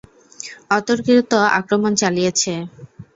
[0.77, 2.53] অতর্কিত আক্রমণ চালিয়েছে!